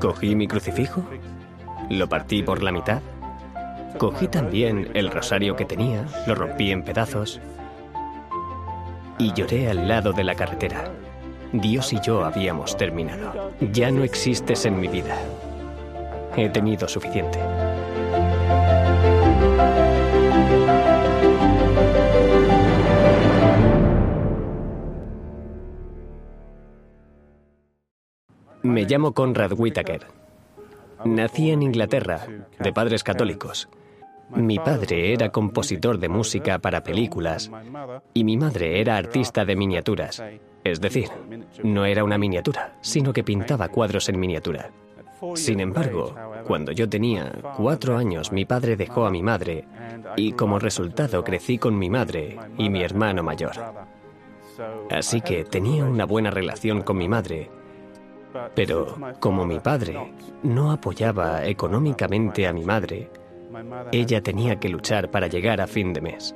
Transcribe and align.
Cogí 0.00 0.34
mi 0.34 0.48
crucifijo, 0.48 1.04
lo 1.90 2.08
partí 2.08 2.42
por 2.42 2.62
la 2.62 2.72
mitad, 2.72 3.02
cogí 3.98 4.28
también 4.28 4.90
el 4.94 5.10
rosario 5.10 5.56
que 5.56 5.66
tenía, 5.66 6.06
lo 6.26 6.34
rompí 6.34 6.70
en 6.70 6.82
pedazos 6.82 7.40
y 9.18 9.34
lloré 9.34 9.68
al 9.68 9.86
lado 9.86 10.12
de 10.12 10.24
la 10.24 10.34
carretera. 10.34 10.90
Dios 11.52 11.92
y 11.92 12.00
yo 12.00 12.24
habíamos 12.24 12.76
terminado. 12.76 13.52
Ya 13.72 13.90
no 13.90 14.02
existes 14.02 14.64
en 14.64 14.80
mi 14.80 14.88
vida. 14.88 15.16
He 16.36 16.48
tenido 16.48 16.88
suficiente. 16.88 17.38
Me 28.62 28.84
llamo 28.84 29.12
Conrad 29.12 29.52
Whitaker. 29.56 30.06
Nací 31.04 31.50
en 31.50 31.62
Inglaterra, 31.62 32.26
de 32.58 32.72
padres 32.72 33.02
católicos. 33.02 33.68
Mi 34.34 34.58
padre 34.58 35.12
era 35.12 35.30
compositor 35.30 35.98
de 35.98 36.08
música 36.08 36.58
para 36.58 36.82
películas 36.82 37.50
y 38.14 38.22
mi 38.22 38.36
madre 38.36 38.80
era 38.80 38.96
artista 38.96 39.44
de 39.44 39.56
miniaturas. 39.56 40.22
Es 40.62 40.80
decir, 40.80 41.08
no 41.64 41.86
era 41.86 42.04
una 42.04 42.18
miniatura, 42.18 42.74
sino 42.82 43.12
que 43.12 43.24
pintaba 43.24 43.68
cuadros 43.68 44.08
en 44.08 44.20
miniatura. 44.20 44.70
Sin 45.34 45.60
embargo, 45.60 46.14
cuando 46.46 46.72
yo 46.72 46.88
tenía 46.88 47.32
cuatro 47.56 47.96
años, 47.96 48.30
mi 48.30 48.44
padre 48.44 48.76
dejó 48.76 49.06
a 49.06 49.10
mi 49.10 49.22
madre 49.22 49.64
y 50.16 50.32
como 50.32 50.58
resultado 50.58 51.24
crecí 51.24 51.58
con 51.58 51.78
mi 51.78 51.90
madre 51.90 52.38
y 52.58 52.68
mi 52.68 52.82
hermano 52.82 53.22
mayor. 53.22 53.52
Así 54.90 55.20
que 55.22 55.44
tenía 55.44 55.84
una 55.84 56.04
buena 56.04 56.30
relación 56.30 56.82
con 56.82 56.98
mi 56.98 57.08
madre, 57.08 57.50
pero 58.54 58.96
como 59.20 59.46
mi 59.46 59.60
padre 59.60 60.12
no 60.42 60.70
apoyaba 60.72 61.44
económicamente 61.44 62.46
a 62.46 62.52
mi 62.52 62.64
madre, 62.64 63.10
ella 63.92 64.22
tenía 64.22 64.58
que 64.60 64.68
luchar 64.68 65.10
para 65.10 65.26
llegar 65.26 65.60
a 65.60 65.66
fin 65.66 65.92
de 65.92 66.00
mes 66.00 66.34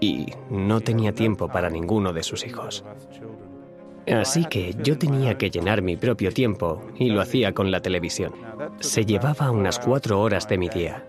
y 0.00 0.26
no 0.50 0.80
tenía 0.80 1.12
tiempo 1.12 1.48
para 1.48 1.70
ninguno 1.70 2.12
de 2.12 2.22
sus 2.22 2.46
hijos. 2.46 2.84
Así 4.06 4.44
que 4.44 4.74
yo 4.82 4.98
tenía 4.98 5.38
que 5.38 5.50
llenar 5.50 5.80
mi 5.80 5.96
propio 5.96 6.30
tiempo 6.30 6.82
y 6.96 7.10
lo 7.10 7.22
hacía 7.22 7.54
con 7.54 7.70
la 7.70 7.80
televisión. 7.80 8.34
Se 8.80 9.06
llevaba 9.06 9.50
unas 9.50 9.78
cuatro 9.78 10.20
horas 10.20 10.46
de 10.46 10.58
mi 10.58 10.68
día. 10.68 11.06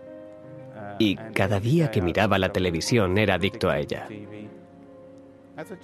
Y 0.97 1.17
cada 1.33 1.59
día 1.59 1.91
que 1.91 2.01
miraba 2.01 2.39
la 2.39 2.49
televisión 2.49 3.17
era 3.17 3.35
adicto 3.35 3.69
a 3.69 3.79
ella. 3.79 4.07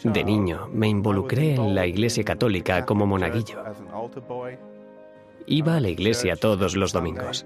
De 0.03 0.23
niño 0.23 0.69
me 0.73 0.87
involucré 0.87 1.55
en 1.55 1.75
la 1.75 1.85
Iglesia 1.85 2.23
Católica 2.23 2.85
como 2.85 3.05
monaguillo. 3.05 3.63
Iba 5.47 5.77
a 5.77 5.79
la 5.79 5.89
iglesia 5.89 6.35
todos 6.35 6.75
los 6.75 6.93
domingos. 6.93 7.45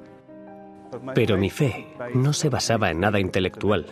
Pero 1.14 1.38
mi 1.38 1.50
fe 1.50 1.88
no 2.14 2.34
se 2.34 2.50
basaba 2.50 2.92
en 2.92 3.00
nada 3.00 3.20
intelectual. 3.20 3.86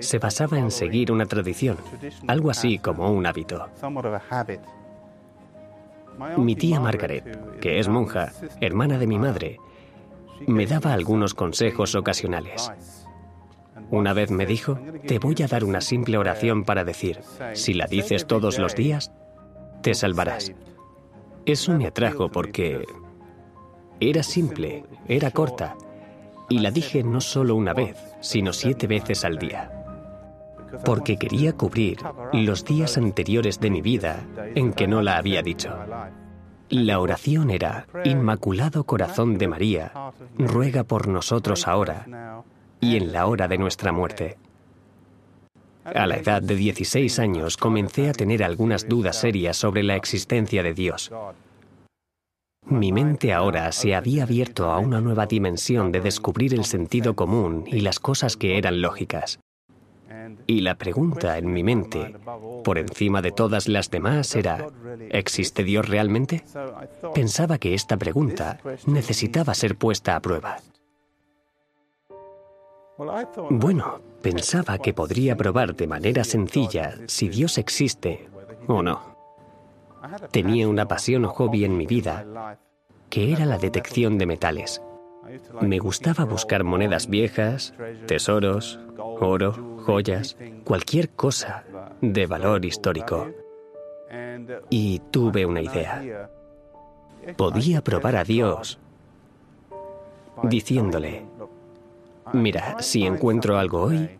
Se 0.00 0.18
basaba 0.18 0.58
en 0.58 0.70
seguir 0.70 1.12
una 1.12 1.26
tradición, 1.26 1.76
algo 2.26 2.50
así 2.50 2.78
como 2.78 3.10
un 3.12 3.26
hábito. 3.26 3.68
Mi 6.38 6.56
tía 6.56 6.80
Margaret, 6.80 7.60
que 7.60 7.78
es 7.78 7.88
monja, 7.88 8.32
hermana 8.60 8.98
de 8.98 9.06
mi 9.06 9.18
madre, 9.18 9.58
me 10.46 10.66
daba 10.66 10.92
algunos 10.92 11.34
consejos 11.34 11.94
ocasionales. 11.94 12.70
Una 13.90 14.12
vez 14.12 14.30
me 14.30 14.46
dijo, 14.46 14.78
te 15.06 15.18
voy 15.18 15.36
a 15.44 15.46
dar 15.46 15.64
una 15.64 15.80
simple 15.80 16.18
oración 16.18 16.64
para 16.64 16.84
decir, 16.84 17.20
si 17.54 17.72
la 17.72 17.86
dices 17.86 18.26
todos 18.26 18.58
los 18.58 18.74
días, 18.74 19.12
te 19.82 19.94
salvarás. 19.94 20.52
Eso 21.44 21.72
me 21.74 21.86
atrajo 21.86 22.28
porque 22.28 22.84
era 24.00 24.22
simple, 24.24 24.84
era 25.06 25.30
corta, 25.30 25.76
y 26.48 26.58
la 26.58 26.72
dije 26.72 27.04
no 27.04 27.20
solo 27.20 27.54
una 27.54 27.74
vez, 27.74 27.96
sino 28.20 28.52
siete 28.52 28.88
veces 28.88 29.24
al 29.24 29.38
día. 29.38 29.70
Porque 30.84 31.16
quería 31.16 31.52
cubrir 31.52 31.98
los 32.32 32.64
días 32.64 32.96
anteriores 32.98 33.60
de 33.60 33.70
mi 33.70 33.82
vida 33.82 34.26
en 34.56 34.72
que 34.72 34.88
no 34.88 35.00
la 35.00 35.16
había 35.16 35.42
dicho. 35.42 35.72
La 36.68 36.98
oración 36.98 37.50
era, 37.50 37.86
Inmaculado 38.04 38.82
Corazón 38.82 39.38
de 39.38 39.46
María, 39.46 39.92
ruega 40.36 40.82
por 40.82 41.06
nosotros 41.06 41.68
ahora 41.68 42.42
y 42.80 42.96
en 42.96 43.12
la 43.12 43.26
hora 43.26 43.48
de 43.48 43.58
nuestra 43.58 43.92
muerte. 43.92 44.36
A 45.84 46.06
la 46.06 46.16
edad 46.16 46.42
de 46.42 46.56
16 46.56 47.18
años 47.20 47.56
comencé 47.56 48.08
a 48.08 48.12
tener 48.12 48.42
algunas 48.42 48.88
dudas 48.88 49.20
serias 49.20 49.56
sobre 49.56 49.84
la 49.84 49.94
existencia 49.94 50.62
de 50.62 50.74
Dios. 50.74 51.12
Mi 52.68 52.90
mente 52.90 53.32
ahora 53.32 53.70
se 53.70 53.94
había 53.94 54.24
abierto 54.24 54.72
a 54.72 54.80
una 54.80 55.00
nueva 55.00 55.26
dimensión 55.26 55.92
de 55.92 56.00
descubrir 56.00 56.52
el 56.54 56.64
sentido 56.64 57.14
común 57.14 57.64
y 57.68 57.80
las 57.80 58.00
cosas 58.00 58.36
que 58.36 58.58
eran 58.58 58.80
lógicas. 58.80 59.38
Y 60.48 60.62
la 60.62 60.74
pregunta 60.74 61.38
en 61.38 61.52
mi 61.52 61.62
mente, 61.62 62.16
por 62.64 62.78
encima 62.78 63.22
de 63.22 63.30
todas 63.30 63.68
las 63.68 63.90
demás, 63.90 64.34
era, 64.34 64.66
¿existe 65.10 65.62
Dios 65.62 65.88
realmente? 65.88 66.42
Pensaba 67.14 67.58
que 67.58 67.74
esta 67.74 67.96
pregunta 67.96 68.58
necesitaba 68.86 69.54
ser 69.54 69.76
puesta 69.76 70.16
a 70.16 70.20
prueba. 70.20 70.56
Bueno, 73.50 74.00
pensaba 74.22 74.78
que 74.78 74.94
podría 74.94 75.36
probar 75.36 75.74
de 75.74 75.86
manera 75.86 76.24
sencilla 76.24 76.94
si 77.06 77.28
Dios 77.28 77.58
existe 77.58 78.28
o 78.66 78.82
no. 78.82 79.16
Tenía 80.30 80.68
una 80.68 80.86
pasión 80.88 81.24
o 81.24 81.28
hobby 81.30 81.64
en 81.64 81.76
mi 81.76 81.86
vida, 81.86 82.58
que 83.10 83.32
era 83.32 83.44
la 83.44 83.58
detección 83.58 84.18
de 84.18 84.26
metales. 84.26 84.82
Me 85.60 85.78
gustaba 85.78 86.24
buscar 86.24 86.64
monedas 86.64 87.08
viejas, 87.08 87.74
tesoros, 88.06 88.78
oro, 88.96 89.52
joyas, 89.84 90.36
cualquier 90.64 91.10
cosa 91.10 91.64
de 92.00 92.26
valor 92.26 92.64
histórico. 92.64 93.28
Y 94.70 95.00
tuve 95.10 95.44
una 95.44 95.60
idea. 95.60 96.30
Podía 97.36 97.82
probar 97.82 98.16
a 98.16 98.24
Dios 98.24 98.78
diciéndole, 100.42 101.24
mira, 102.32 102.76
si 102.80 103.06
encuentro 103.06 103.58
algo 103.58 103.82
hoy, 103.82 104.18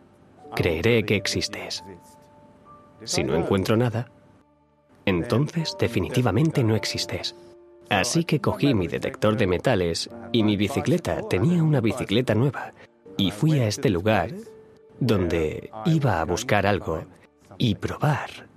creeré 0.54 1.04
que 1.04 1.16
existes. 1.16 1.84
Si 3.04 3.22
no 3.24 3.36
encuentro 3.36 3.76
nada, 3.76 4.10
entonces 5.04 5.76
definitivamente 5.78 6.64
no 6.64 6.74
existes. 6.74 7.34
Así 7.88 8.24
que 8.24 8.40
cogí 8.40 8.74
mi 8.74 8.88
detector 8.88 9.36
de 9.36 9.46
metales 9.46 10.10
y 10.32 10.42
mi 10.42 10.56
bicicleta, 10.56 11.22
tenía 11.28 11.62
una 11.62 11.80
bicicleta 11.80 12.34
nueva, 12.34 12.72
y 13.16 13.30
fui 13.30 13.58
a 13.60 13.68
este 13.68 13.90
lugar 13.90 14.30
donde 14.98 15.70
iba 15.84 16.20
a 16.20 16.24
buscar 16.24 16.66
algo 16.66 17.04
y 17.58 17.76
probar 17.76 18.48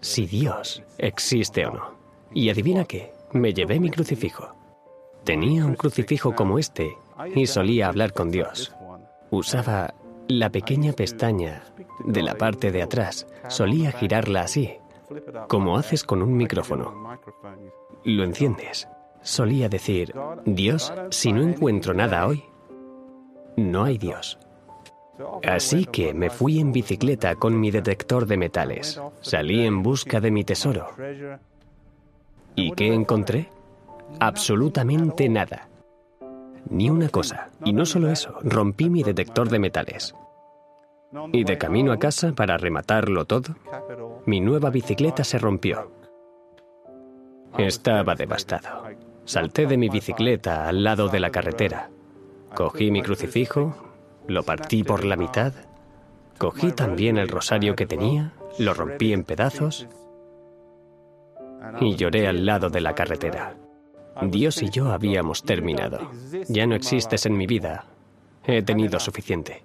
si 0.00 0.26
Dios 0.26 0.82
existe 0.98 1.66
o 1.66 1.72
no. 1.72 1.96
Y 2.34 2.50
adivina 2.50 2.84
qué, 2.84 3.12
me 3.32 3.54
llevé 3.54 3.78
mi 3.78 3.90
crucifijo. 3.90 4.54
Tenía 5.24 5.64
un 5.64 5.74
crucifijo 5.74 6.34
como 6.34 6.58
este 6.58 6.96
y 7.34 7.46
solía 7.46 7.88
hablar 7.88 8.12
con 8.12 8.30
Dios. 8.30 8.74
Usaba 9.30 9.94
la 10.28 10.50
pequeña 10.50 10.92
pestaña 10.92 11.62
de 12.04 12.22
la 12.22 12.36
parte 12.36 12.70
de 12.70 12.82
atrás, 12.82 13.26
solía 13.48 13.92
girarla 13.92 14.42
así 14.42 14.78
como 15.48 15.76
haces 15.76 16.04
con 16.04 16.22
un 16.22 16.36
micrófono. 16.36 17.18
Lo 18.04 18.24
enciendes. 18.24 18.88
Solía 19.22 19.68
decir, 19.68 20.14
Dios, 20.44 20.92
si 21.10 21.32
no 21.32 21.42
encuentro 21.42 21.94
nada 21.94 22.26
hoy, 22.26 22.44
no 23.56 23.84
hay 23.84 23.98
Dios. 23.98 24.38
Así 25.44 25.86
que 25.86 26.12
me 26.14 26.30
fui 26.30 26.60
en 26.60 26.72
bicicleta 26.72 27.34
con 27.36 27.58
mi 27.58 27.70
detector 27.70 28.26
de 28.26 28.36
metales. 28.36 29.00
Salí 29.20 29.64
en 29.64 29.82
busca 29.82 30.20
de 30.20 30.30
mi 30.30 30.44
tesoro. 30.44 30.90
¿Y 32.54 32.72
qué 32.72 32.92
encontré? 32.92 33.48
Absolutamente 34.20 35.28
nada. 35.28 35.68
Ni 36.70 36.90
una 36.90 37.08
cosa. 37.08 37.50
Y 37.64 37.72
no 37.72 37.86
solo 37.86 38.10
eso, 38.10 38.34
rompí 38.42 38.90
mi 38.90 39.02
detector 39.02 39.48
de 39.48 39.58
metales. 39.58 40.14
Y 41.32 41.44
de 41.44 41.58
camino 41.58 41.92
a 41.92 41.98
casa, 41.98 42.32
para 42.32 42.56
rematarlo 42.56 43.24
todo, 43.24 43.54
mi 44.26 44.40
nueva 44.40 44.70
bicicleta 44.70 45.24
se 45.24 45.38
rompió. 45.38 45.90
Estaba 47.56 48.14
devastado. 48.14 48.84
Salté 49.24 49.66
de 49.66 49.76
mi 49.76 49.88
bicicleta 49.88 50.68
al 50.68 50.84
lado 50.84 51.08
de 51.08 51.20
la 51.20 51.30
carretera. 51.30 51.90
Cogí 52.54 52.90
mi 52.90 53.02
crucifijo, 53.02 53.74
lo 54.26 54.42
partí 54.42 54.82
por 54.82 55.04
la 55.04 55.16
mitad, 55.16 55.52
cogí 56.38 56.72
también 56.72 57.18
el 57.18 57.28
rosario 57.28 57.76
que 57.76 57.86
tenía, 57.86 58.32
lo 58.58 58.74
rompí 58.74 59.12
en 59.12 59.24
pedazos 59.24 59.86
y 61.80 61.96
lloré 61.96 62.26
al 62.26 62.46
lado 62.46 62.70
de 62.70 62.80
la 62.80 62.94
carretera. 62.94 63.54
Dios 64.22 64.62
y 64.62 64.70
yo 64.70 64.92
habíamos 64.92 65.42
terminado. 65.42 66.10
Ya 66.48 66.66
no 66.66 66.74
existes 66.74 67.26
en 67.26 67.36
mi 67.36 67.46
vida. 67.46 67.84
He 68.44 68.62
tenido 68.62 68.98
suficiente. 69.00 69.62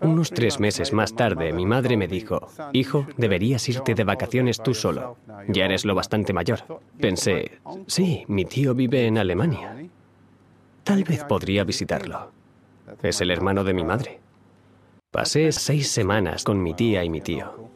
Unos 0.00 0.30
tres 0.30 0.58
meses 0.58 0.92
más 0.92 1.14
tarde, 1.14 1.52
mi 1.52 1.64
madre 1.64 1.96
me 1.96 2.08
dijo, 2.08 2.48
Hijo, 2.72 3.06
deberías 3.16 3.68
irte 3.68 3.94
de 3.94 4.04
vacaciones 4.04 4.60
tú 4.60 4.74
solo. 4.74 5.16
Ya 5.48 5.66
eres 5.66 5.84
lo 5.84 5.94
bastante 5.94 6.32
mayor. 6.32 6.80
Pensé, 6.98 7.58
sí, 7.86 8.24
mi 8.26 8.44
tío 8.44 8.74
vive 8.74 9.06
en 9.06 9.18
Alemania. 9.18 9.76
Tal 10.82 11.04
vez 11.04 11.22
podría 11.24 11.62
visitarlo. 11.62 12.32
Es 13.02 13.20
el 13.20 13.30
hermano 13.30 13.62
de 13.64 13.74
mi 13.74 13.84
madre. 13.84 14.18
Pasé 15.10 15.52
seis 15.52 15.88
semanas 15.88 16.42
con 16.42 16.62
mi 16.62 16.74
tía 16.74 17.04
y 17.04 17.10
mi 17.10 17.20
tío. 17.20 17.68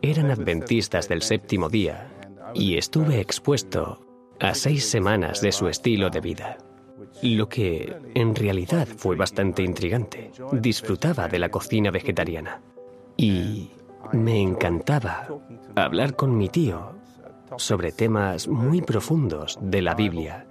Eran 0.00 0.30
adventistas 0.30 1.08
del 1.08 1.22
séptimo 1.22 1.68
día 1.68 2.17
y 2.54 2.76
estuve 2.76 3.20
expuesto 3.20 4.00
a 4.40 4.54
seis 4.54 4.88
semanas 4.88 5.40
de 5.40 5.52
su 5.52 5.68
estilo 5.68 6.10
de 6.10 6.20
vida. 6.20 6.58
Lo 7.22 7.48
que 7.48 7.96
en 8.14 8.34
realidad 8.34 8.86
fue 8.86 9.16
bastante 9.16 9.62
intrigante. 9.62 10.30
Disfrutaba 10.52 11.28
de 11.28 11.38
la 11.38 11.50
cocina 11.50 11.90
vegetariana. 11.90 12.60
Y 13.16 13.70
me 14.12 14.40
encantaba 14.40 15.26
hablar 15.74 16.14
con 16.14 16.36
mi 16.36 16.48
tío 16.48 16.92
sobre 17.56 17.92
temas 17.92 18.46
muy 18.46 18.82
profundos 18.82 19.58
de 19.60 19.82
la 19.82 19.94
Biblia 19.94 20.46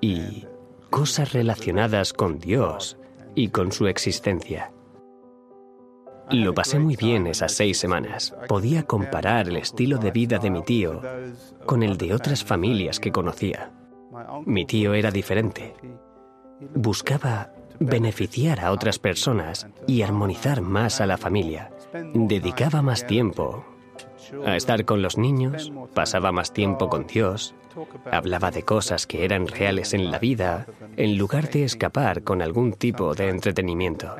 y 0.00 0.46
cosas 0.90 1.32
relacionadas 1.32 2.12
con 2.12 2.38
Dios 2.38 2.98
y 3.34 3.48
con 3.48 3.72
su 3.72 3.86
existencia. 3.86 4.72
Lo 6.32 6.54
pasé 6.54 6.78
muy 6.78 6.96
bien 6.96 7.26
esas 7.26 7.52
seis 7.52 7.78
semanas. 7.78 8.34
Podía 8.48 8.84
comparar 8.84 9.48
el 9.48 9.56
estilo 9.56 9.98
de 9.98 10.10
vida 10.10 10.38
de 10.38 10.50
mi 10.50 10.62
tío 10.62 11.00
con 11.66 11.82
el 11.82 11.96
de 11.96 12.14
otras 12.14 12.44
familias 12.44 13.00
que 13.00 13.12
conocía. 13.12 13.72
Mi 14.46 14.64
tío 14.64 14.94
era 14.94 15.10
diferente. 15.10 15.74
Buscaba 16.74 17.52
beneficiar 17.78 18.60
a 18.60 18.72
otras 18.72 18.98
personas 18.98 19.66
y 19.86 20.02
armonizar 20.02 20.60
más 20.60 21.00
a 21.00 21.06
la 21.06 21.16
familia. 21.16 21.70
Dedicaba 22.14 22.82
más 22.82 23.06
tiempo 23.06 23.64
a 24.46 24.56
estar 24.56 24.84
con 24.84 25.02
los 25.02 25.18
niños, 25.18 25.72
pasaba 25.94 26.30
más 26.30 26.52
tiempo 26.52 26.88
con 26.88 27.06
Dios, 27.06 27.54
hablaba 28.10 28.50
de 28.50 28.62
cosas 28.62 29.06
que 29.06 29.24
eran 29.24 29.48
reales 29.48 29.94
en 29.94 30.10
la 30.10 30.18
vida, 30.18 30.66
en 30.96 31.18
lugar 31.18 31.50
de 31.50 31.64
escapar 31.64 32.22
con 32.22 32.42
algún 32.42 32.74
tipo 32.74 33.14
de 33.14 33.28
entretenimiento. 33.28 34.14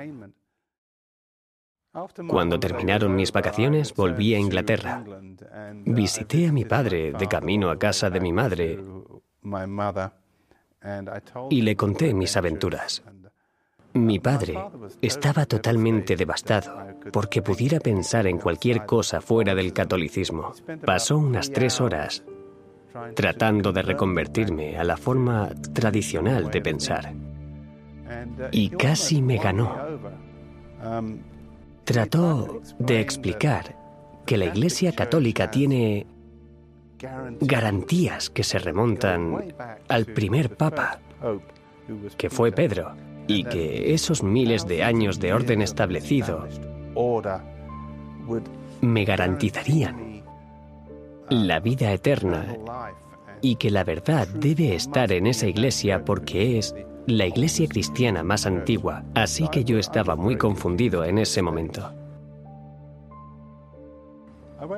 Cuando 2.29 2.61
terminaron 2.61 3.17
mis 3.17 3.33
vacaciones, 3.33 3.95
volví 3.95 4.35
a 4.35 4.39
Inglaterra. 4.39 5.05
Visité 5.85 6.47
a 6.47 6.53
mi 6.53 6.65
padre 6.65 7.13
de 7.13 7.27
camino 7.27 7.71
a 7.71 7.79
casa 7.79 8.11
de 8.11 8.21
mi 8.21 8.33
madre 8.33 8.79
y 11.51 11.63
le 11.63 11.77
conté 11.77 12.15
mis 12.15 12.37
aventuras. 12.37 13.03
Mi 13.93 14.21
padre 14.21 14.55
estaba 15.03 15.47
totalmente 15.47 16.15
devastado 16.15 16.73
porque 17.13 17.43
pudiera 17.43 17.81
pensar 17.81 18.29
en 18.29 18.39
cualquier 18.39 18.87
cosa 18.87 19.21
fuera 19.21 19.55
del 19.57 19.73
catolicismo. 19.73 20.53
Pasó 20.85 21.19
unas 21.19 21.51
tres 21.51 21.81
horas 21.81 22.23
tratando 23.15 23.73
de 23.73 23.83
reconvertirme 23.83 24.79
a 24.79 24.85
la 24.85 24.97
forma 24.97 25.51
tradicional 25.73 26.51
de 26.51 26.61
pensar. 26.61 27.13
Y 28.53 28.71
casi 28.71 29.23
me 29.23 29.39
ganó. 29.39 29.77
Trató 31.91 32.61
de 32.79 33.01
explicar 33.01 33.75
que 34.25 34.37
la 34.37 34.45
Iglesia 34.45 34.93
Católica 34.93 35.51
tiene 35.51 36.07
garantías 37.41 38.31
que 38.31 38.45
se 38.45 38.61
remontan 38.61 39.53
al 39.89 40.07
primer 40.07 40.57
papa, 40.57 41.01
que 42.17 42.31
fue 42.31 42.53
Pedro, 42.53 42.95
y 43.27 43.43
que 43.43 43.93
esos 43.93 44.23
miles 44.23 44.69
de 44.69 44.85
años 44.85 45.19
de 45.19 45.33
orden 45.33 45.63
establecido 45.63 46.47
me 48.81 49.05
garantizarían 49.05 50.23
la 51.29 51.59
vida 51.59 51.93
eterna 51.93 52.57
y 53.41 53.57
que 53.57 53.73
la 53.73 53.83
verdad 53.83 54.29
debe 54.29 54.77
estar 54.77 55.11
en 55.11 55.27
esa 55.27 55.49
iglesia 55.49 56.05
porque 56.05 56.57
es 56.57 56.73
la 57.19 57.27
iglesia 57.27 57.67
cristiana 57.69 58.23
más 58.23 58.47
antigua, 58.47 59.05
así 59.15 59.49
que 59.49 59.65
yo 59.65 59.79
estaba 59.79 60.17
muy 60.17 60.37
confundido 60.37 61.05
en 61.05 61.19
ese 61.19 61.43
momento. 61.43 61.93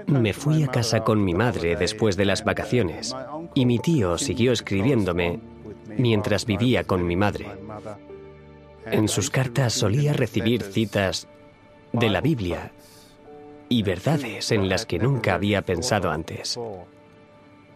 Me 0.06 0.32
fui 0.32 0.62
a 0.62 0.68
casa 0.68 1.02
con 1.02 1.24
mi 1.24 1.34
madre 1.34 1.74
después 1.76 2.16
de 2.16 2.24
las 2.24 2.44
vacaciones 2.44 3.14
y 3.54 3.66
mi 3.66 3.78
tío 3.78 4.16
siguió 4.16 4.52
escribiéndome 4.52 5.40
mientras 5.98 6.46
vivía 6.46 6.84
con 6.84 7.06
mi 7.06 7.16
madre. 7.16 7.46
En 8.86 9.08
sus 9.08 9.30
cartas 9.30 9.72
solía 9.72 10.12
recibir 10.12 10.62
citas 10.62 11.28
de 11.92 12.10
la 12.10 12.20
Biblia 12.20 12.72
y 13.68 13.82
verdades 13.82 14.52
en 14.52 14.68
las 14.68 14.86
que 14.86 14.98
nunca 14.98 15.34
había 15.34 15.62
pensado 15.62 16.10
antes. 16.10 16.58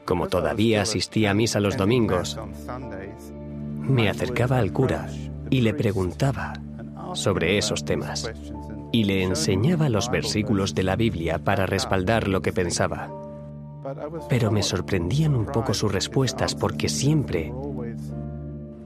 Como 0.05 0.29
todavía 0.29 0.83
asistía 0.83 1.33
a 1.33 1.35
misa 1.35 1.59
los 1.59 1.77
domingos, 1.77 2.39
me 3.89 4.09
acercaba 4.09 4.59
al 4.59 4.73
cura 4.73 5.09
y 5.51 5.61
le 5.61 5.75
preguntaba 5.75 6.55
sobre 7.15 7.59
esos 7.59 7.85
temas 7.85 8.31
y 8.93 9.05
le 9.05 9.23
enseñaba 9.23 9.89
los 9.89 10.11
versículos 10.11 10.75
de 10.75 10.83
la 10.83 10.97
Biblia 10.97 11.39
para 11.39 11.67
respaldar 11.67 12.29
lo 12.29 12.43
que 12.43 12.53
pensaba. 12.53 13.11
Pero 14.29 14.51
me 14.51 14.63
sorprendían 14.63 15.35
un 15.35 15.47
poco 15.47 15.75
sus 15.75 15.93
respuestas 15.93 16.55
porque 16.55 16.89
siempre 16.89 17.53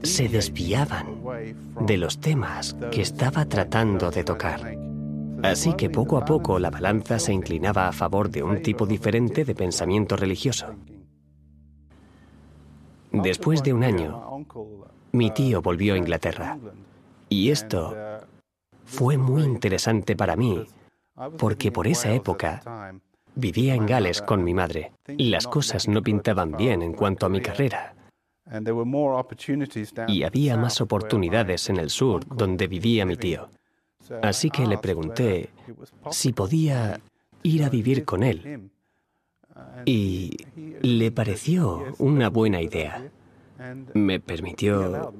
se 0.03 0.27
desviaban 0.27 1.05
de 1.81 1.97
los 1.97 2.19
temas 2.19 2.75
que 2.91 3.01
estaba 3.01 3.45
tratando 3.45 4.11
de 4.11 4.23
tocar. 4.23 4.77
Así 5.43 5.73
que 5.73 5.89
poco 5.89 6.17
a 6.17 6.25
poco 6.25 6.59
la 6.59 6.69
balanza 6.69 7.17
se 7.17 7.33
inclinaba 7.33 7.87
a 7.87 7.91
favor 7.91 8.29
de 8.29 8.43
un 8.43 8.61
tipo 8.61 8.85
diferente 8.85 9.43
de 9.43 9.55
pensamiento 9.55 10.15
religioso. 10.15 10.67
Después 13.11 13.63
de 13.63 13.73
un 13.73 13.83
año, 13.83 14.45
mi 15.11 15.31
tío 15.31 15.61
volvió 15.61 15.93
a 15.93 15.97
Inglaterra. 15.97 16.57
Y 17.29 17.51
esto 17.51 17.95
fue 18.85 19.17
muy 19.17 19.43
interesante 19.43 20.15
para 20.15 20.35
mí, 20.35 20.65
porque 21.37 21.71
por 21.71 21.87
esa 21.87 22.11
época 22.13 22.93
vivía 23.35 23.75
en 23.75 23.85
Gales 23.85 24.21
con 24.21 24.43
mi 24.43 24.53
madre 24.53 24.91
las 25.07 25.47
cosas 25.47 25.87
no 25.87 26.01
pintaban 26.01 26.51
bien 26.53 26.81
en 26.81 26.93
cuanto 26.93 27.25
a 27.25 27.29
mi 27.29 27.41
carrera. 27.41 27.95
Y 30.07 30.23
había 30.23 30.57
más 30.57 30.81
oportunidades 30.81 31.69
en 31.69 31.77
el 31.77 31.89
sur 31.89 32.25
donde 32.35 32.67
vivía 32.67 33.05
mi 33.05 33.15
tío. 33.15 33.49
Así 34.21 34.49
que 34.49 34.65
le 34.65 34.77
pregunté 34.77 35.49
si 36.09 36.33
podía 36.33 36.99
ir 37.43 37.63
a 37.63 37.69
vivir 37.69 38.03
con 38.03 38.23
él. 38.23 38.69
Y 39.85 40.37
le 40.81 41.11
pareció 41.11 41.83
una 41.97 42.29
buena 42.29 42.61
idea. 42.61 43.09
Me 43.93 44.19
permitió 44.19 45.13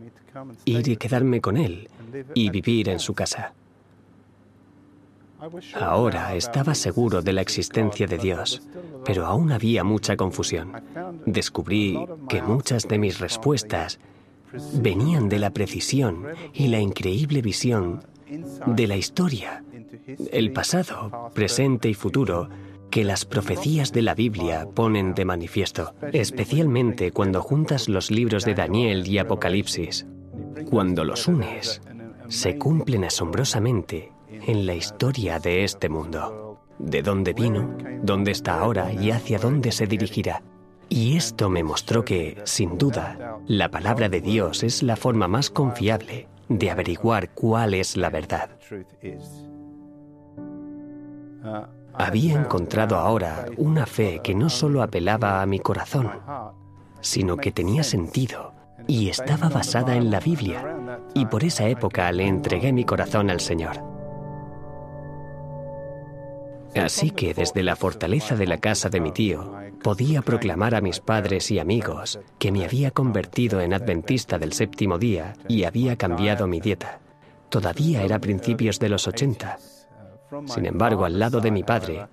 ir 0.66 0.88
y 0.88 0.98
quedarme 0.98 1.42
con 1.42 1.58
él 1.58 1.90
y 2.34 2.50
vivir 2.50 2.90
en 2.90 3.00
su 3.00 3.14
casa. 3.14 3.54
Ahora 5.74 6.36
estaba 6.36 6.76
seguro 6.76 7.22
de 7.22 7.34
la 7.34 7.42
existencia 7.42 8.06
de 8.06 8.18
Dios, 8.20 8.62
pero 9.04 9.26
aún 9.26 9.52
había 9.52 9.84
mucha 9.84 10.16
confusión. 10.16 10.72
Descubrí 11.26 11.98
que 12.30 12.44
muchas 12.44 12.88
de 12.88 13.00
mis 13.00 13.20
respuestas 13.20 14.00
venían 14.74 15.30
de 15.30 15.40
la 15.40 15.50
precisión 15.50 16.28
y 16.54 16.68
la 16.68 16.80
increíble 16.80 17.42
visión 17.42 18.04
de 18.68 18.88
la 18.88 18.98
historia, 18.98 19.64
el 20.32 20.54
pasado, 20.54 21.32
presente 21.34 21.90
y 21.90 21.96
futuro 21.96 22.50
que 22.92 23.04
las 23.06 23.26
profecías 23.26 23.92
de 23.94 24.02
la 24.02 24.14
Biblia 24.14 24.68
ponen 24.76 25.16
de 25.16 25.26
manifiesto, 25.26 25.96
especialmente 26.12 27.12
cuando 27.12 27.42
juntas 27.42 27.88
los 27.90 28.12
libros 28.12 28.46
de 28.46 28.54
Daniel 28.54 29.08
y 29.08 29.18
Apocalipsis. 29.18 30.06
Cuando 30.70 31.04
los 31.06 31.28
unes, 31.28 31.82
se 32.28 32.58
cumplen 32.58 33.06
asombrosamente 33.06 34.12
en 34.30 34.66
la 34.66 34.76
historia 34.76 35.40
de 35.40 35.64
este 35.64 35.90
mundo. 35.90 36.60
De 36.78 37.02
dónde 37.02 37.34
vino, 37.34 37.78
dónde 38.04 38.32
está 38.32 38.60
ahora 38.60 38.92
y 38.92 39.12
hacia 39.12 39.40
dónde 39.40 39.72
se 39.72 39.88
dirigirá. 39.88 40.44
Y 40.90 41.16
esto 41.16 41.50
me 41.50 41.64
mostró 41.64 42.04
que, 42.04 42.42
sin 42.44 42.78
duda, 42.78 43.40
la 43.48 43.72
palabra 43.72 44.10
de 44.10 44.20
Dios 44.20 44.64
es 44.64 44.84
la 44.84 44.98
forma 44.98 45.28
más 45.28 45.50
confiable 45.50 46.28
de 46.50 46.70
averiguar 46.70 47.34
cuál 47.34 47.74
es 47.74 47.96
la 47.96 48.10
verdad. 48.10 48.50
Había 51.94 52.40
encontrado 52.40 52.98
ahora 52.98 53.46
una 53.58 53.86
fe 53.86 54.22
que 54.24 54.34
no 54.34 54.50
solo 54.50 54.82
apelaba 54.82 55.42
a 55.42 55.46
mi 55.46 55.60
corazón, 55.60 56.10
sino 57.02 57.38
que 57.38 57.52
tenía 57.52 57.84
sentido 57.84 58.54
y 58.88 59.10
estaba 59.10 59.50
basada 59.50 59.96
en 59.96 60.10
la 60.10 60.20
Biblia, 60.20 61.00
y 61.14 61.26
por 61.26 61.44
esa 61.44 61.68
época 61.68 62.12
le 62.12 62.28
entregué 62.28 62.74
mi 62.74 62.84
corazón 62.84 63.30
al 63.30 63.40
Señor. 63.40 63.92
Así 66.76 67.12
que 67.12 67.34
desde 67.34 67.64
la 67.64 67.76
fortaleza 67.76 68.36
de 68.36 68.48
la 68.48 68.58
casa 68.58 68.90
de 68.90 69.02
mi 69.02 69.12
tío, 69.12 69.54
podía 69.84 70.22
proclamar 70.22 70.74
a 70.74 70.82
mis 70.82 71.00
padres 71.00 71.52
y 71.52 71.60
amigos 71.60 72.20
que 72.40 72.52
me 72.52 72.64
había 72.64 72.92
convertido 72.92 73.60
en 73.60 73.74
adventista 73.74 74.40
del 74.40 74.54
séptimo 74.54 74.98
día 74.98 75.34
y 75.50 75.66
había 75.66 75.98
cambiado 75.98 76.48
mi 76.48 76.62
dieta. 76.62 77.00
Todavía 77.50 78.04
era 78.04 78.20
principios 78.20 78.80
de 78.80 78.90
los 78.90 79.08
80. 79.08 79.58
Sin 80.46 80.66
embargo, 80.66 81.06
al 81.06 81.20
lado 81.20 81.40
de 81.42 81.52
mi 81.52 81.64
padre, 81.64 82.06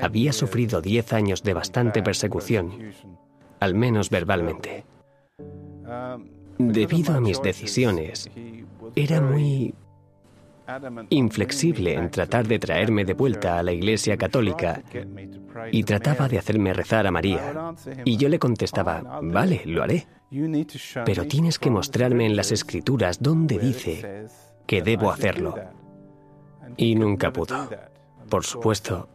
había 0.00 0.32
sufrido 0.32 0.80
10 0.80 1.12
años 1.12 1.42
de 1.42 1.54
bastante 1.54 2.02
persecución, 2.02 2.92
al 3.60 3.74
menos 3.74 4.10
verbalmente. 4.10 4.84
Debido 6.58 7.14
a 7.14 7.20
mis 7.20 7.40
decisiones, 7.40 8.30
era 8.94 9.20
muy 9.20 9.74
inflexible 11.08 11.94
en 11.94 12.10
tratar 12.10 12.46
de 12.46 12.58
traerme 12.58 13.04
de 13.04 13.14
vuelta 13.14 13.58
a 13.58 13.62
la 13.62 13.72
Iglesia 13.72 14.16
Católica 14.16 14.82
y 15.72 15.82
trataba 15.84 16.28
de 16.28 16.38
hacerme 16.38 16.74
rezar 16.74 17.06
a 17.06 17.10
María. 17.10 17.74
Y 18.04 18.16
yo 18.16 18.28
le 18.28 18.38
contestaba, 18.38 19.20
vale, 19.22 19.62
lo 19.64 19.82
haré, 19.82 20.06
pero 21.06 21.26
tienes 21.26 21.58
que 21.58 21.70
mostrarme 21.70 22.26
en 22.26 22.36
las 22.36 22.52
escrituras 22.52 23.22
dónde 23.22 23.58
dice 23.58 24.26
que 24.66 24.82
debo 24.82 25.10
hacerlo. 25.10 25.54
Y 26.76 26.94
nunca 26.94 27.32
pudo. 27.32 27.68
Por 28.28 28.44
supuesto, 28.44 29.08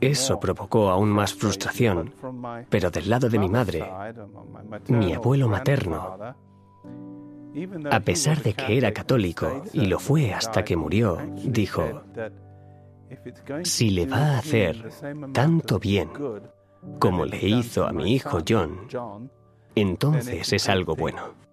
eso 0.00 0.40
provocó 0.40 0.90
aún 0.90 1.10
más 1.10 1.34
frustración, 1.34 2.12
pero 2.70 2.90
del 2.90 3.10
lado 3.10 3.28
de 3.28 3.38
mi 3.38 3.48
madre, 3.48 3.84
mi 4.88 5.12
abuelo 5.12 5.48
materno, 5.48 6.16
a 7.90 8.00
pesar 8.00 8.42
de 8.42 8.54
que 8.54 8.76
era 8.76 8.92
católico, 8.92 9.62
y 9.72 9.86
lo 9.86 9.98
fue 9.98 10.32
hasta 10.32 10.64
que 10.64 10.76
murió, 10.76 11.18
dijo, 11.44 12.02
si 13.62 13.90
le 13.90 14.06
va 14.06 14.34
a 14.34 14.38
hacer 14.38 14.90
tanto 15.32 15.78
bien 15.78 16.10
como 16.98 17.24
le 17.24 17.48
hizo 17.48 17.86
a 17.86 17.92
mi 17.92 18.14
hijo 18.14 18.38
John, 18.46 19.30
entonces 19.74 20.52
es 20.52 20.68
algo 20.68 20.94
bueno. 20.94 21.45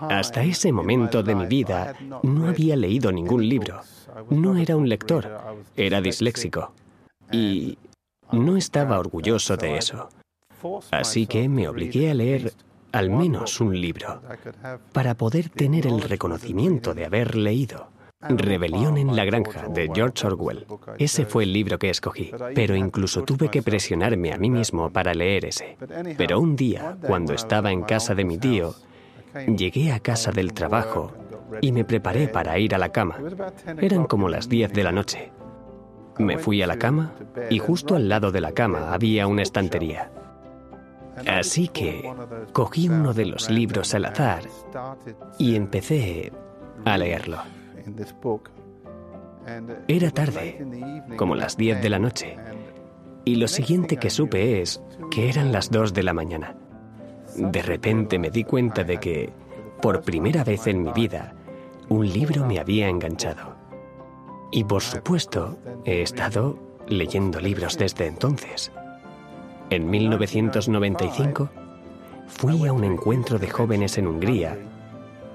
Hasta 0.00 0.44
ese 0.44 0.72
momento 0.72 1.22
de 1.22 1.34
mi 1.34 1.46
vida 1.46 1.94
no 2.22 2.48
había 2.48 2.76
leído 2.76 3.10
ningún 3.10 3.48
libro. 3.48 3.80
No 4.30 4.56
era 4.56 4.76
un 4.76 4.88
lector, 4.88 5.28
era 5.76 6.00
disléxico. 6.00 6.72
Y 7.32 7.78
no 8.32 8.56
estaba 8.56 8.98
orgulloso 8.98 9.56
de 9.56 9.78
eso. 9.78 10.08
Así 10.90 11.26
que 11.26 11.48
me 11.48 11.68
obligué 11.68 12.10
a 12.10 12.14
leer 12.14 12.52
al 12.92 13.10
menos 13.10 13.60
un 13.60 13.78
libro 13.78 14.22
para 14.92 15.14
poder 15.14 15.50
tener 15.50 15.86
el 15.86 16.00
reconocimiento 16.00 16.94
de 16.94 17.04
haber 17.04 17.36
leído. 17.36 17.88
Rebelión 18.20 18.98
en 18.98 19.14
la 19.14 19.24
granja 19.24 19.68
de 19.68 19.88
George 19.94 20.26
Orwell. 20.26 20.66
Ese 20.98 21.24
fue 21.24 21.44
el 21.44 21.52
libro 21.52 21.78
que 21.78 21.90
escogí, 21.90 22.32
pero 22.52 22.74
incluso 22.74 23.22
tuve 23.22 23.48
que 23.48 23.62
presionarme 23.62 24.32
a 24.32 24.38
mí 24.38 24.50
mismo 24.50 24.90
para 24.90 25.14
leer 25.14 25.44
ese. 25.44 25.76
Pero 26.16 26.40
un 26.40 26.56
día, 26.56 26.98
cuando 27.06 27.32
estaba 27.32 27.70
en 27.70 27.82
casa 27.82 28.16
de 28.16 28.24
mi 28.24 28.36
tío, 28.38 28.74
llegué 29.56 29.92
a 29.92 30.00
casa 30.00 30.32
del 30.32 30.52
trabajo 30.52 31.12
y 31.60 31.72
me 31.72 31.84
preparé 31.84 32.28
para 32.28 32.58
ir 32.58 32.74
a 32.74 32.78
la 32.78 32.90
cama. 32.90 33.16
Eran 33.80 34.04
como 34.04 34.28
las 34.28 34.48
10 34.48 34.72
de 34.72 34.84
la 34.84 34.92
noche. 34.92 35.32
Me 36.18 36.38
fui 36.38 36.62
a 36.62 36.66
la 36.66 36.78
cama 36.78 37.12
y 37.50 37.58
justo 37.58 37.94
al 37.94 38.08
lado 38.08 38.32
de 38.32 38.40
la 38.40 38.52
cama 38.52 38.92
había 38.92 39.26
una 39.26 39.42
estantería. 39.42 40.10
Así 41.26 41.68
que 41.68 42.08
cogí 42.52 42.88
uno 42.88 43.12
de 43.12 43.26
los 43.26 43.50
libros 43.50 43.94
al 43.94 44.04
azar 44.06 44.42
y 45.38 45.56
empecé 45.56 46.32
a 46.84 46.98
leerlo. 46.98 47.38
Era 49.88 50.10
tarde, 50.10 50.64
como 51.16 51.34
las 51.34 51.56
10 51.56 51.82
de 51.82 51.88
la 51.88 51.98
noche, 51.98 52.36
y 53.24 53.36
lo 53.36 53.48
siguiente 53.48 53.96
que 53.96 54.10
supe 54.10 54.60
es 54.60 54.82
que 55.10 55.28
eran 55.28 55.52
las 55.52 55.70
2 55.70 55.94
de 55.94 56.02
la 56.02 56.12
mañana. 56.12 56.56
De 57.38 57.62
repente 57.62 58.18
me 58.18 58.30
di 58.30 58.44
cuenta 58.44 58.82
de 58.84 58.98
que, 58.98 59.30
por 59.80 60.02
primera 60.02 60.42
vez 60.42 60.66
en 60.66 60.82
mi 60.82 60.92
vida, 60.92 61.34
un 61.88 62.06
libro 62.06 62.44
me 62.44 62.58
había 62.58 62.88
enganchado. 62.88 63.56
Y 64.50 64.64
por 64.64 64.82
supuesto, 64.82 65.58
he 65.84 66.02
estado 66.02 66.58
leyendo 66.88 67.40
libros 67.40 67.78
desde 67.78 68.06
entonces. 68.06 68.72
En 69.70 69.88
1995 69.88 71.48
fui 72.26 72.66
a 72.66 72.72
un 72.72 72.84
encuentro 72.84 73.38
de 73.38 73.48
jóvenes 73.48 73.98
en 73.98 74.06
Hungría 74.08 74.58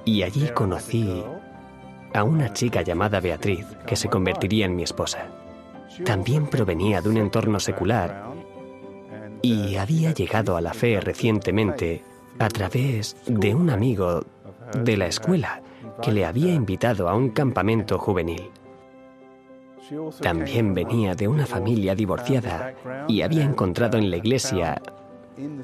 y 0.04 0.24
allí 0.24 0.50
conocí 0.50 1.24
a 2.14 2.24
una 2.24 2.52
chica 2.52 2.82
llamada 2.82 3.20
Beatriz 3.22 3.66
que 3.88 3.96
se 3.96 4.10
convertiría 4.10 4.66
en 4.66 4.76
mi 4.76 4.84
esposa. 4.84 5.28
También 6.04 6.48
provenía 6.48 7.02
de 7.02 7.10
un 7.10 7.18
entorno 7.18 7.60
secular 7.60 8.34
y 9.44 9.76
había 9.76 10.14
llegado 10.14 10.56
a 10.56 10.62
la 10.62 10.74
fe 10.74 11.02
recientemente 11.02 12.02
a 12.40 12.48
través 12.48 13.18
de 13.28 13.54
un 13.54 13.70
amigo 13.70 14.26
de 14.74 14.96
la 14.96 15.08
escuela 15.08 15.62
que 16.02 16.14
le 16.14 16.26
había 16.26 16.54
invitado 16.54 17.10
a 17.10 17.14
un 17.14 17.30
campamento 17.30 18.00
juvenil. 18.00 18.50
También 20.22 20.74
venía 20.74 21.14
de 21.14 21.28
una 21.28 21.46
familia 21.46 21.94
divorciada 21.94 22.74
y 23.10 23.22
había 23.22 23.44
encontrado 23.44 23.98
en 23.98 24.10
la 24.10 24.18
iglesia 24.18 24.82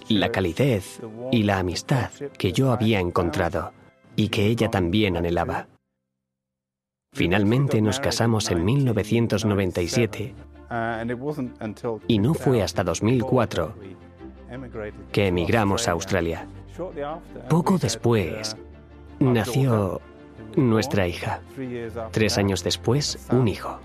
la 0.10 0.30
calidez 0.30 1.00
y 1.32 1.44
la 1.44 1.60
amistad 1.60 2.10
que 2.38 2.52
yo 2.52 2.74
había 2.74 3.00
encontrado 3.00 3.72
y 4.18 4.28
que 4.28 4.48
ella 4.48 4.70
también 4.70 5.16
anhelaba. 5.16 5.68
Finalmente 7.14 7.82
nos 7.82 8.02
casamos 8.02 8.52
en 8.52 8.66
1997 8.66 10.36
y 12.08 12.20
no 12.20 12.34
fue 12.34 12.62
hasta 12.62 12.84
2004 12.84 13.74
que 15.12 15.28
emigramos 15.28 15.88
a 15.88 15.92
Australia. 15.92 16.48
Poco 17.50 17.78
después 17.78 18.56
nació 19.20 20.02
nuestra 20.56 21.08
hija. 21.08 21.42
Tres 22.12 22.38
años 22.38 22.64
después, 22.64 23.28
un 23.32 23.48
hijo. 23.48 23.80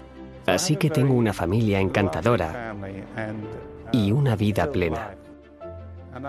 Así 0.46 0.76
que 0.76 0.90
tengo 0.90 1.14
una 1.14 1.32
familia 1.32 1.80
encantadora 1.80 2.74
y 3.92 4.12
una 4.12 4.36
vida 4.36 4.70
plena. 4.70 5.16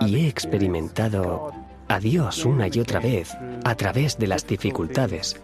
Y 0.00 0.16
he 0.16 0.28
experimentado 0.28 1.52
a 1.88 2.00
Dios 2.00 2.44
una 2.44 2.68
y 2.68 2.80
otra 2.80 3.00
vez 3.00 3.36
a 3.64 3.74
través 3.74 4.18
de 4.18 4.26
las 4.26 4.46
dificultades, 4.46 5.40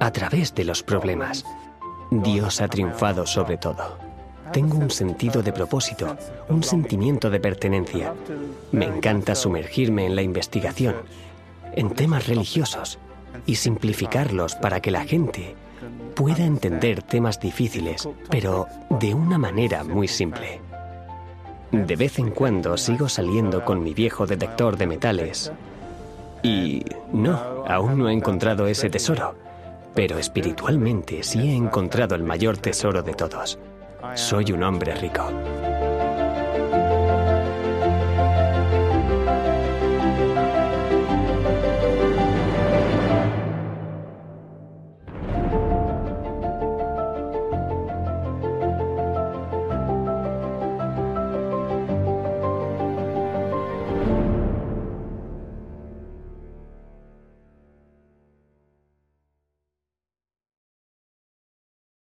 a 0.00 0.10
través 0.10 0.54
de 0.54 0.64
los 0.64 0.82
problemas. 0.82 1.44
Dios 2.10 2.60
ha 2.60 2.68
triunfado 2.68 3.26
sobre 3.26 3.56
todo. 3.56 4.11
Tengo 4.52 4.76
un 4.76 4.90
sentido 4.90 5.42
de 5.42 5.52
propósito, 5.52 6.16
un 6.48 6.62
sentimiento 6.62 7.30
de 7.30 7.40
pertenencia. 7.40 8.12
Me 8.70 8.84
encanta 8.84 9.34
sumergirme 9.34 10.06
en 10.06 10.14
la 10.14 10.22
investigación, 10.22 10.96
en 11.74 11.90
temas 11.90 12.26
religiosos, 12.26 12.98
y 13.46 13.56
simplificarlos 13.56 14.54
para 14.56 14.80
que 14.80 14.90
la 14.90 15.04
gente 15.04 15.54
pueda 16.14 16.44
entender 16.44 17.02
temas 17.02 17.40
difíciles, 17.40 18.08
pero 18.30 18.66
de 18.90 19.14
una 19.14 19.38
manera 19.38 19.84
muy 19.84 20.06
simple. 20.06 20.60
De 21.70 21.96
vez 21.96 22.18
en 22.18 22.30
cuando 22.30 22.76
sigo 22.76 23.08
saliendo 23.08 23.64
con 23.64 23.82
mi 23.82 23.94
viejo 23.94 24.26
detector 24.26 24.76
de 24.76 24.86
metales 24.86 25.50
y 26.42 26.84
no, 27.12 27.64
aún 27.66 27.98
no 27.98 28.10
he 28.10 28.12
encontrado 28.12 28.66
ese 28.66 28.90
tesoro, 28.90 29.34
pero 29.94 30.18
espiritualmente 30.18 31.22
sí 31.22 31.40
he 31.40 31.54
encontrado 31.54 32.14
el 32.14 32.22
mayor 32.22 32.58
tesoro 32.58 33.02
de 33.02 33.14
todos. 33.14 33.58
Soy 34.14 34.52
un 34.52 34.62
hombre 34.62 34.94
rico. 34.94 35.71